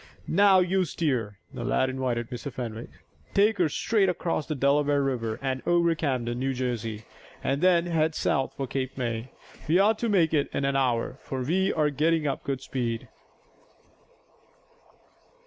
"Now 0.27 0.61
you 0.61 0.83
steer," 0.83 1.37
the 1.53 1.63
lad 1.63 1.87
invited 1.87 2.31
Mr. 2.31 2.51
Fenwick. 2.51 2.89
"Take 3.35 3.59
her 3.59 3.69
straight 3.69 4.09
across 4.09 4.47
the 4.47 4.55
Delaware 4.55 5.03
River, 5.03 5.37
and 5.43 5.61
over 5.67 5.93
Camden, 5.93 6.39
New 6.39 6.55
Jersey, 6.55 7.03
and 7.43 7.61
then 7.61 7.85
head 7.85 8.15
south, 8.15 8.55
for 8.57 8.65
Cape 8.65 8.97
May. 8.97 9.29
We 9.67 9.77
ought 9.77 9.99
to 9.99 10.09
make 10.09 10.33
it 10.33 10.49
in 10.53 10.65
an 10.65 10.75
hour, 10.75 11.19
for 11.21 11.43
we 11.43 11.71
are 11.71 11.91
getting 11.91 12.25
up 12.25 12.41
good 12.43 12.61
speed." 12.61 13.09